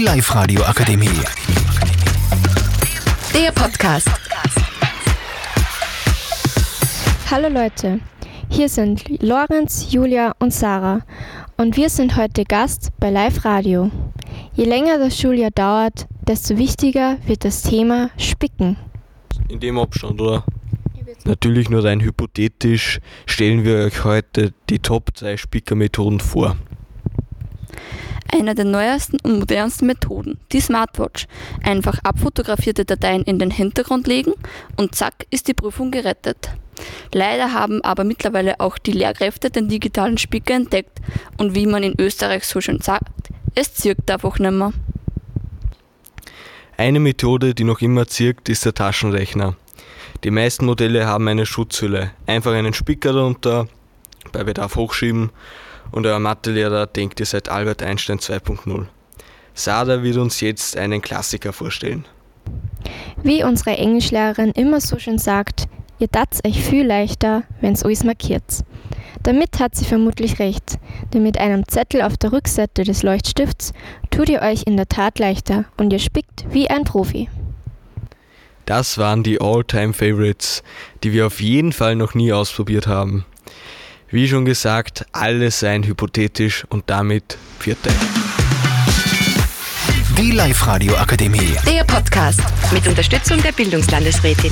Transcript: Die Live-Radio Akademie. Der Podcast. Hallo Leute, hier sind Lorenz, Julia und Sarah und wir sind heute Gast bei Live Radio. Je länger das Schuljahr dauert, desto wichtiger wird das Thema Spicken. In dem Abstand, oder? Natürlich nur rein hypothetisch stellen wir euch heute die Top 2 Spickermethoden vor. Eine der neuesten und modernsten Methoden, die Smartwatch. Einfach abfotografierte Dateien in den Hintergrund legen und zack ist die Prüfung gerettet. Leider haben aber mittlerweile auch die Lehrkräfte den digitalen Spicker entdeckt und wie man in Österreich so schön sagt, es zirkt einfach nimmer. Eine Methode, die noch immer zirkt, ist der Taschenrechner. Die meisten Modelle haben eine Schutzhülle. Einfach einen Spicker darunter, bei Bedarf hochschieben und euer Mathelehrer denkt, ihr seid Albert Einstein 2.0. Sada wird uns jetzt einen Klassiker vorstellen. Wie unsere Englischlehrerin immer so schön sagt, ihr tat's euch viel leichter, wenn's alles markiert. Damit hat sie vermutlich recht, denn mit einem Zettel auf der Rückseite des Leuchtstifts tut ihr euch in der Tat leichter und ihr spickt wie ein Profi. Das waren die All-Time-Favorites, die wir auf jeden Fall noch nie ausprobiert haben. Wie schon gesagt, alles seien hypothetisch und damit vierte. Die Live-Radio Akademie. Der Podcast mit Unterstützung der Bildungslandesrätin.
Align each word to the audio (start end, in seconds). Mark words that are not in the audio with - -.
Die 0.00 0.06
Live-Radio 0.06 0.62
Akademie. 0.62 1.10
Der 3.34 3.52
Podcast. 3.52 4.08
Hallo 7.30 7.50
Leute, 7.50 8.00
hier 8.48 8.70
sind 8.70 9.22
Lorenz, 9.22 9.92
Julia 9.92 10.34
und 10.38 10.54
Sarah 10.54 11.02
und 11.58 11.76
wir 11.76 11.90
sind 11.90 12.16
heute 12.16 12.44
Gast 12.44 12.92
bei 12.98 13.10
Live 13.10 13.44
Radio. 13.44 13.90
Je 14.54 14.64
länger 14.64 14.98
das 14.98 15.20
Schuljahr 15.20 15.50
dauert, 15.50 16.06
desto 16.26 16.56
wichtiger 16.56 17.18
wird 17.26 17.44
das 17.44 17.60
Thema 17.60 18.08
Spicken. 18.16 18.78
In 19.48 19.60
dem 19.60 19.78
Abstand, 19.78 20.18
oder? 20.18 20.44
Natürlich 21.26 21.68
nur 21.68 21.84
rein 21.84 22.00
hypothetisch 22.00 23.00
stellen 23.26 23.64
wir 23.64 23.84
euch 23.84 24.02
heute 24.02 24.54
die 24.70 24.78
Top 24.78 25.10
2 25.14 25.36
Spickermethoden 25.36 26.20
vor. 26.20 26.56
Eine 28.32 28.54
der 28.54 28.64
neuesten 28.64 29.18
und 29.22 29.40
modernsten 29.40 29.86
Methoden, 29.86 30.38
die 30.52 30.60
Smartwatch. 30.60 31.26
Einfach 31.64 31.98
abfotografierte 32.04 32.84
Dateien 32.84 33.24
in 33.24 33.38
den 33.38 33.50
Hintergrund 33.50 34.06
legen 34.06 34.34
und 34.76 34.94
zack 34.94 35.26
ist 35.30 35.48
die 35.48 35.54
Prüfung 35.54 35.90
gerettet. 35.90 36.50
Leider 37.12 37.52
haben 37.52 37.82
aber 37.82 38.04
mittlerweile 38.04 38.60
auch 38.60 38.78
die 38.78 38.92
Lehrkräfte 38.92 39.50
den 39.50 39.68
digitalen 39.68 40.16
Spicker 40.16 40.54
entdeckt 40.54 41.00
und 41.38 41.54
wie 41.54 41.66
man 41.66 41.82
in 41.82 41.94
Österreich 41.98 42.44
so 42.44 42.60
schön 42.60 42.80
sagt, 42.80 43.10
es 43.54 43.74
zirkt 43.74 44.10
einfach 44.10 44.38
nimmer. 44.38 44.72
Eine 46.76 47.00
Methode, 47.00 47.54
die 47.54 47.64
noch 47.64 47.80
immer 47.80 48.06
zirkt, 48.06 48.48
ist 48.48 48.64
der 48.64 48.74
Taschenrechner. 48.74 49.56
Die 50.22 50.30
meisten 50.30 50.66
Modelle 50.66 51.06
haben 51.06 51.28
eine 51.28 51.46
Schutzhülle. 51.46 52.12
Einfach 52.26 52.52
einen 52.52 52.74
Spicker 52.74 53.12
darunter, 53.12 53.66
bei 54.32 54.44
Bedarf 54.44 54.76
hochschieben 54.76 55.30
und 55.92 56.06
euer 56.06 56.18
Mathelehrer 56.18 56.86
denkt, 56.86 57.20
ihr 57.20 57.26
seid 57.26 57.48
Albert 57.48 57.82
Einstein 57.82 58.18
2.0. 58.18 58.86
Sada 59.54 60.02
wird 60.02 60.16
uns 60.16 60.40
jetzt 60.40 60.76
einen 60.76 61.02
Klassiker 61.02 61.52
vorstellen. 61.52 62.06
Wie 63.22 63.44
unsere 63.44 63.76
Englischlehrerin 63.76 64.52
immer 64.52 64.80
so 64.80 64.98
schön 64.98 65.18
sagt, 65.18 65.68
ihr 65.98 66.10
tat's 66.10 66.40
euch 66.44 66.62
viel 66.62 66.86
leichter, 66.86 67.42
wenn's 67.60 67.84
alles 67.84 68.04
markiert. 68.04 68.64
Damit 69.22 69.58
hat 69.58 69.74
sie 69.74 69.84
vermutlich 69.84 70.38
recht, 70.38 70.78
denn 71.12 71.22
mit 71.22 71.38
einem 71.38 71.68
Zettel 71.68 72.00
auf 72.00 72.16
der 72.16 72.32
Rückseite 72.32 72.84
des 72.84 73.02
Leuchtstifts 73.02 73.74
tut 74.10 74.30
ihr 74.30 74.40
euch 74.40 74.62
in 74.66 74.78
der 74.78 74.88
Tat 74.88 75.18
leichter 75.18 75.66
und 75.76 75.92
ihr 75.92 75.98
spickt 75.98 76.46
wie 76.50 76.70
ein 76.70 76.84
Profi. 76.84 77.28
Das 78.64 78.96
waren 78.98 79.22
die 79.22 79.40
All-Time-Favorites, 79.40 80.62
die 81.02 81.12
wir 81.12 81.26
auf 81.26 81.40
jeden 81.40 81.72
Fall 81.72 81.96
noch 81.96 82.14
nie 82.14 82.32
ausprobiert 82.32 82.86
haben. 82.86 83.26
Wie 84.12 84.26
schon 84.26 84.44
gesagt, 84.44 85.06
alles 85.12 85.60
seien 85.60 85.84
hypothetisch 85.84 86.64
und 86.68 86.90
damit 86.90 87.38
vierte. 87.60 87.90
Die 90.18 90.32
Live-Radio 90.32 90.96
Akademie. 90.96 91.54
Der 91.64 91.84
Podcast 91.84 92.42
mit 92.72 92.88
Unterstützung 92.88 93.40
der 93.40 93.52
Bildungslandesrätin. 93.52 94.50